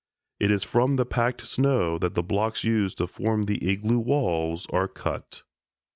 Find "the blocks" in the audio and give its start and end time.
2.15-2.63